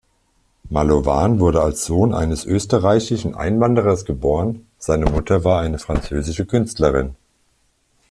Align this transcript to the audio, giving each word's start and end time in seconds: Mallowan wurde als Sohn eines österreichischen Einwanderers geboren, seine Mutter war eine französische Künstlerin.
Mallowan 0.71 1.39
wurde 1.39 1.61
als 1.61 1.85
Sohn 1.85 2.11
eines 2.11 2.43
österreichischen 2.43 3.35
Einwanderers 3.35 4.03
geboren, 4.03 4.65
seine 4.79 5.05
Mutter 5.05 5.43
war 5.43 5.61
eine 5.61 5.77
französische 5.77 6.47
Künstlerin. 6.47 7.15